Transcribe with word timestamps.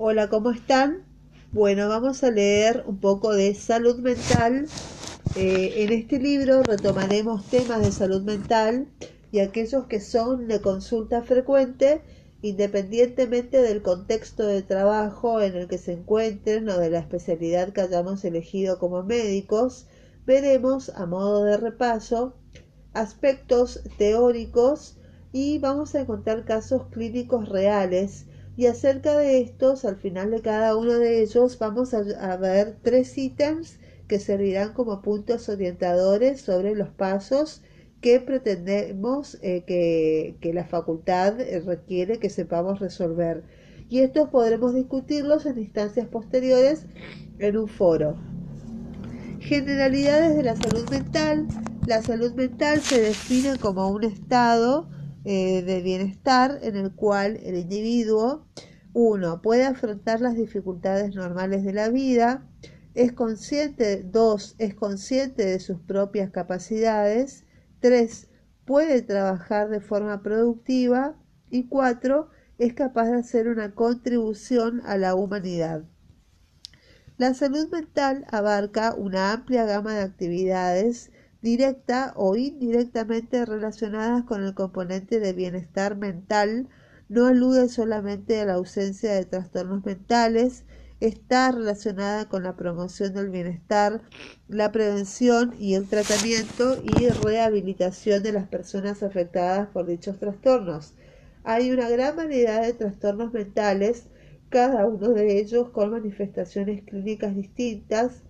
Hola, 0.00 0.28
¿cómo 0.28 0.52
están? 0.52 1.02
Bueno, 1.50 1.88
vamos 1.88 2.22
a 2.22 2.30
leer 2.30 2.84
un 2.86 3.00
poco 3.00 3.34
de 3.34 3.52
salud 3.56 3.98
mental. 3.98 4.66
Eh, 5.34 5.72
en 5.82 5.92
este 5.92 6.20
libro 6.20 6.62
retomaremos 6.62 7.44
temas 7.46 7.80
de 7.80 7.90
salud 7.90 8.22
mental 8.22 8.86
y 9.32 9.40
aquellos 9.40 9.86
que 9.86 9.98
son 9.98 10.46
de 10.46 10.60
consulta 10.60 11.22
frecuente, 11.22 12.02
independientemente 12.42 13.60
del 13.60 13.82
contexto 13.82 14.46
de 14.46 14.62
trabajo 14.62 15.40
en 15.40 15.56
el 15.56 15.66
que 15.66 15.78
se 15.78 15.94
encuentren 15.94 16.68
o 16.68 16.78
de 16.78 16.90
la 16.90 17.00
especialidad 17.00 17.72
que 17.72 17.80
hayamos 17.80 18.24
elegido 18.24 18.78
como 18.78 19.02
médicos, 19.02 19.88
veremos 20.24 20.90
a 20.90 21.06
modo 21.06 21.42
de 21.42 21.56
repaso 21.56 22.36
aspectos 22.92 23.82
teóricos 23.98 24.96
y 25.32 25.58
vamos 25.58 25.96
a 25.96 26.02
encontrar 26.02 26.44
casos 26.44 26.86
clínicos 26.92 27.48
reales 27.48 28.26
y 28.58 28.66
acerca 28.66 29.16
de 29.16 29.40
estos, 29.40 29.84
al 29.84 29.98
final 29.98 30.32
de 30.32 30.42
cada 30.42 30.76
uno 30.76 30.94
de 30.94 31.22
ellos, 31.22 31.56
vamos 31.60 31.94
a, 31.94 32.36
ver 32.38 32.76
tres 32.82 33.16
ítems 33.16 33.78
que 34.08 34.18
servirán 34.18 34.72
como 34.72 35.00
puntos 35.00 35.48
orientadores 35.48 36.40
sobre 36.40 36.74
los 36.74 36.88
pasos 36.88 37.62
que 38.00 38.18
pretendemos 38.18 39.38
eh, 39.42 39.62
que, 39.64 40.52
la 40.52 40.64
facultad 40.64 41.40
eh, 41.40 41.60
requiere 41.60 42.18
que 42.18 42.30
sepamos 42.30 42.80
resolver. 42.80 43.44
Y 43.88 44.00
estos 44.00 44.28
podremos 44.28 44.74
discutirlos 44.74 45.46
en 45.46 45.60
instancias 45.60 46.08
posteriores 46.08 46.84
en 47.38 47.58
un 47.58 47.68
foro. 47.68 48.16
Generalidades 49.38 50.34
de 50.34 50.42
la 50.42 50.56
salud 50.56 50.90
mental. 50.90 51.46
La 51.86 52.02
salud 52.02 52.34
mental 52.34 52.80
se 52.80 53.00
define 53.02 53.56
como 53.56 53.88
un 53.88 54.02
estado 54.02 54.88
eh, 55.24 55.62
de 55.62 55.82
bienestar 55.82 56.58
en 56.62 56.76
el 56.76 56.92
cual 56.94 57.38
el 57.42 57.56
individuo, 57.56 58.46
uno, 58.92 59.42
puede 59.42 59.64
afrontar 59.64 60.20
las 60.20 60.36
dificultades 60.36 61.14
normales 61.14 61.64
de 61.64 61.72
la 61.72 61.88
vida, 61.88 62.46
es 62.94 63.12
consciente, 63.12 64.02
dos, 64.02 64.54
es 64.58 64.74
consciente 64.74 65.44
de 65.44 65.60
sus 65.60 65.80
propias 65.80 66.30
capacidades, 66.30 67.44
tres, 67.80 68.28
puede 68.64 69.02
trabajar 69.02 69.68
de 69.68 69.80
forma 69.80 70.22
productiva 70.22 71.16
y 71.50 71.68
cuatro, 71.68 72.30
es 72.58 72.74
capaz 72.74 73.06
de 73.10 73.18
hacer 73.18 73.48
una 73.48 73.74
contribución 73.74 74.82
a 74.84 74.96
la 74.96 75.14
humanidad. 75.14 75.84
La 77.18 77.34
salud 77.34 77.68
mental 77.70 78.24
abarca 78.30 78.94
una 78.94 79.32
amplia 79.32 79.64
gama 79.64 79.94
de 79.94 80.02
actividades 80.02 81.10
directa 81.42 82.12
o 82.16 82.36
indirectamente 82.36 83.44
relacionadas 83.44 84.24
con 84.24 84.42
el 84.44 84.54
componente 84.54 85.20
de 85.20 85.32
bienestar 85.32 85.96
mental, 85.96 86.68
no 87.08 87.26
alude 87.26 87.68
solamente 87.68 88.40
a 88.40 88.44
la 88.44 88.54
ausencia 88.54 89.12
de 89.12 89.24
trastornos 89.24 89.84
mentales, 89.84 90.64
está 91.00 91.52
relacionada 91.52 92.28
con 92.28 92.42
la 92.42 92.56
promoción 92.56 93.14
del 93.14 93.30
bienestar, 93.30 94.02
la 94.48 94.72
prevención 94.72 95.54
y 95.58 95.74
el 95.74 95.86
tratamiento 95.88 96.82
y 96.82 97.08
rehabilitación 97.08 98.22
de 98.22 98.32
las 98.32 98.48
personas 98.48 99.02
afectadas 99.02 99.68
por 99.68 99.86
dichos 99.86 100.18
trastornos. 100.18 100.94
Hay 101.44 101.70
una 101.70 101.88
gran 101.88 102.16
variedad 102.16 102.62
de 102.62 102.72
trastornos 102.72 103.32
mentales, 103.32 104.08
cada 104.48 104.86
uno 104.86 105.10
de 105.10 105.38
ellos 105.38 105.70
con 105.70 105.92
manifestaciones 105.92 106.82
clínicas 106.82 107.34
distintas 107.36 108.22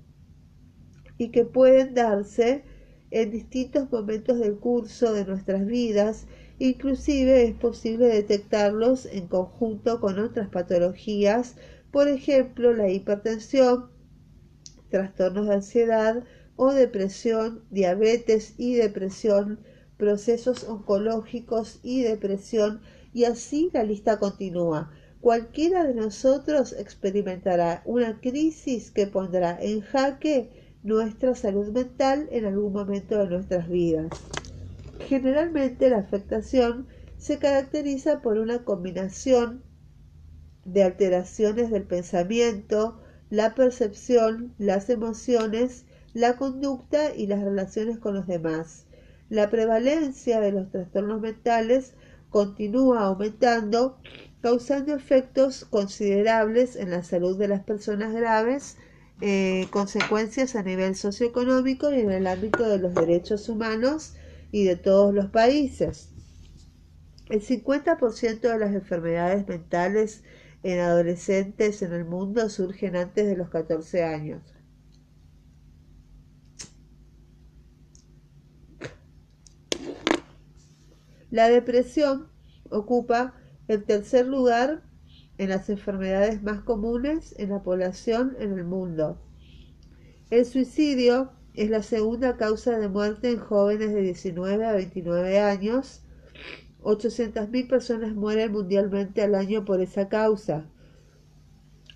y 1.16 1.30
que 1.30 1.44
pueden 1.44 1.94
darse 1.94 2.64
en 3.10 3.30
distintos 3.30 3.90
momentos 3.90 4.38
del 4.38 4.58
curso 4.58 5.12
de 5.12 5.24
nuestras 5.24 5.66
vidas, 5.66 6.26
inclusive 6.58 7.44
es 7.44 7.54
posible 7.54 8.08
detectarlos 8.08 9.06
en 9.06 9.28
conjunto 9.28 10.00
con 10.00 10.18
otras 10.18 10.48
patologías, 10.48 11.56
por 11.90 12.08
ejemplo 12.08 12.74
la 12.74 12.90
hipertensión, 12.90 13.90
trastornos 14.90 15.48
de 15.48 15.54
ansiedad 15.54 16.24
o 16.56 16.72
depresión, 16.72 17.62
diabetes 17.70 18.54
y 18.58 18.74
depresión, 18.74 19.60
procesos 19.96 20.64
oncológicos 20.64 21.80
y 21.82 22.02
depresión, 22.02 22.80
y 23.12 23.24
así 23.24 23.70
la 23.72 23.84
lista 23.84 24.18
continúa. 24.18 24.90
Cualquiera 25.20 25.84
de 25.84 25.94
nosotros 25.94 26.72
experimentará 26.72 27.82
una 27.84 28.20
crisis 28.20 28.90
que 28.90 29.06
pondrá 29.06 29.58
en 29.60 29.80
jaque 29.80 30.67
nuestra 30.82 31.34
salud 31.34 31.68
mental 31.72 32.28
en 32.30 32.44
algún 32.44 32.72
momento 32.72 33.18
de 33.18 33.28
nuestras 33.28 33.68
vidas. 33.68 34.10
Generalmente 35.00 35.90
la 35.90 35.98
afectación 35.98 36.86
se 37.16 37.38
caracteriza 37.38 38.20
por 38.22 38.38
una 38.38 38.64
combinación 38.64 39.62
de 40.64 40.82
alteraciones 40.82 41.70
del 41.70 41.84
pensamiento, 41.84 43.00
la 43.30 43.54
percepción, 43.54 44.54
las 44.58 44.90
emociones, 44.90 45.84
la 46.14 46.36
conducta 46.36 47.14
y 47.14 47.26
las 47.26 47.42
relaciones 47.42 47.98
con 47.98 48.14
los 48.14 48.26
demás. 48.26 48.86
La 49.28 49.50
prevalencia 49.50 50.40
de 50.40 50.52
los 50.52 50.70
trastornos 50.70 51.20
mentales 51.20 51.94
continúa 52.30 53.02
aumentando, 53.02 53.98
causando 54.40 54.94
efectos 54.94 55.64
considerables 55.64 56.76
en 56.76 56.90
la 56.90 57.02
salud 57.02 57.38
de 57.38 57.48
las 57.48 57.64
personas 57.64 58.12
graves 58.14 58.76
eh, 59.20 59.66
consecuencias 59.70 60.54
a 60.54 60.62
nivel 60.62 60.94
socioeconómico 60.94 61.92
y 61.92 62.00
en 62.00 62.12
el 62.12 62.26
ámbito 62.26 62.68
de 62.68 62.78
los 62.78 62.94
derechos 62.94 63.48
humanos 63.48 64.14
y 64.52 64.64
de 64.64 64.76
todos 64.76 65.12
los 65.12 65.26
países. 65.26 66.10
El 67.28 67.42
50% 67.42 68.40
de 68.40 68.58
las 68.58 68.74
enfermedades 68.74 69.46
mentales 69.46 70.22
en 70.62 70.80
adolescentes 70.80 71.82
en 71.82 71.92
el 71.92 72.04
mundo 72.04 72.48
surgen 72.48 72.96
antes 72.96 73.26
de 73.26 73.36
los 73.36 73.50
14 73.50 74.04
años. 74.04 74.42
La 81.30 81.48
depresión 81.48 82.28
ocupa 82.70 83.34
el 83.68 83.84
tercer 83.84 84.26
lugar 84.26 84.82
en 85.38 85.50
las 85.50 85.70
enfermedades 85.70 86.42
más 86.42 86.60
comunes 86.60 87.34
en 87.38 87.50
la 87.50 87.62
población 87.62 88.36
en 88.40 88.52
el 88.52 88.64
mundo. 88.64 89.18
El 90.30 90.44
suicidio 90.44 91.30
es 91.54 91.70
la 91.70 91.82
segunda 91.82 92.36
causa 92.36 92.78
de 92.78 92.88
muerte 92.88 93.30
en 93.30 93.38
jóvenes 93.38 93.94
de 93.94 94.02
19 94.02 94.66
a 94.66 94.72
29 94.72 95.40
años. 95.40 96.02
800.000 96.82 97.68
personas 97.68 98.14
mueren 98.14 98.52
mundialmente 98.52 99.22
al 99.22 99.34
año 99.34 99.64
por 99.64 99.80
esa 99.80 100.08
causa. 100.08 100.66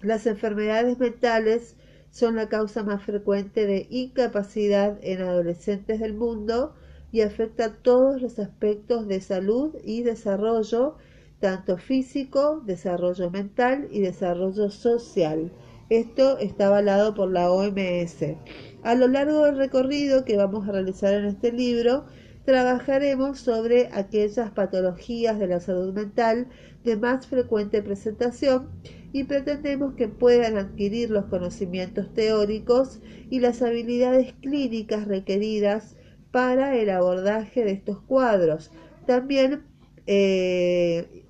Las 0.01 0.27
enfermedades 0.27 0.99
mentales 0.99 1.77
son 2.11 2.37
la 2.37 2.49
causa 2.49 2.83
más 2.83 3.03
frecuente 3.05 3.67
de 3.67 3.87
incapacidad 3.91 4.99
en 5.03 5.23
adolescentes 5.23 6.01
del 6.01 6.15
mundo 6.15 6.75
y 7.13 7.21
afecta 7.21 7.75
todos 7.75 8.21
los 8.21 8.39
aspectos 8.39 9.07
de 9.07 9.21
salud 9.21 9.77
y 9.85 10.03
desarrollo 10.03 10.97
tanto 11.43 11.77
físico, 11.77 12.63
desarrollo 12.65 13.29
mental 13.29 13.89
y 13.91 14.01
desarrollo 14.01 14.71
social. 14.71 15.51
Esto 15.91 16.39
está 16.39 16.69
avalado 16.69 17.15
por 17.15 17.33
la 17.33 17.51
OMS. 17.51 18.37
A 18.85 18.95
lo 18.95 19.09
largo 19.09 19.45
del 19.45 19.59
recorrido 19.59 20.25
que 20.25 20.37
vamos 20.37 20.69
a 20.69 20.73
realizar 20.73 21.13
en 21.15 21.25
este 21.25 21.51
libro, 21.51 22.07
trabajaremos 22.45 23.41
sobre 23.41 23.89
aquellas 23.93 24.53
patologías 24.53 25.41
de 25.41 25.49
la 25.49 25.59
salud 25.59 25.93
mental 25.93 26.47
de 26.85 26.97
más 26.97 27.27
frecuente 27.27 27.83
presentación 27.83 28.69
y 29.13 29.25
pretendemos 29.25 29.95
que 29.95 30.07
puedan 30.07 30.57
adquirir 30.57 31.11
los 31.11 31.25
conocimientos 31.25 32.15
teóricos 32.15 33.01
y 33.31 33.41
las 33.41 33.63
habilidades 33.63 34.33
clínicas 34.41 35.09
requeridas 35.09 35.97
para 36.31 36.77
el 36.77 36.89
abordaje 36.89 37.65
de 37.65 37.73
estos 37.73 38.01
cuadros. 38.01 38.71
También 39.07 39.65
eh, 40.07 41.23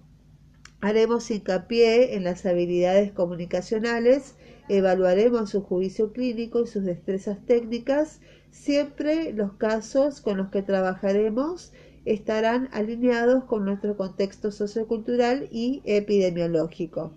Haremos 0.83 1.31
hincapié 1.31 2.17
en 2.17 2.25
las 2.25 2.45
habilidades 2.45 3.13
comunicacionales, 3.13 4.35
evaluaremos 4.69 5.51
su 5.51 5.63
juicio 5.63 6.13
clínico 6.13 6.61
y 6.61 6.67
sus 6.67 6.83
destrezas 6.83 7.39
técnicas. 7.47 8.21
Siempre 8.51 9.33
los 9.33 9.53
casos 9.53 10.21
con 10.21 10.39
los 10.39 10.51
que 10.51 10.63
trabajaremos 10.63 11.73
estarán 12.05 12.69
alineados 12.73 13.45
con 13.45 13.65
nuestro 13.65 13.97
contexto 13.97 14.51
sociocultural 14.51 15.49
y 15.53 15.83
epidemiológico. 15.85 17.13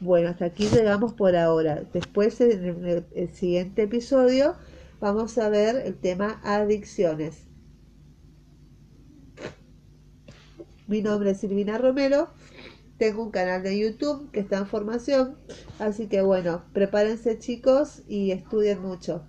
Bueno, 0.00 0.30
hasta 0.30 0.46
aquí 0.46 0.66
llegamos 0.66 1.12
por 1.14 1.36
ahora. 1.36 1.84
Después, 1.92 2.40
en 2.40 3.04
el, 3.14 3.32
siguiente 3.32 3.82
episodio, 3.82 4.56
vamos 4.98 5.38
a 5.38 5.48
ver 5.50 5.76
el 5.86 5.94
tema 5.94 6.40
adicciones. 6.42 7.46
Mi 10.88 11.02
nombre 11.02 11.32
es 11.32 11.40
Silvina 11.40 11.78
Romero. 11.78 12.28
Tengo 12.96 13.24
un 13.24 13.32
canal 13.32 13.64
de 13.64 13.76
YouTube 13.76 14.30
que 14.30 14.38
está 14.38 14.58
en 14.58 14.68
formación. 14.68 15.36
Así 15.80 16.06
que 16.06 16.22
bueno, 16.22 16.62
prepárense 16.72 17.40
chicos 17.40 18.02
y 18.06 18.30
estudien 18.30 18.80
mucho. 18.80 19.24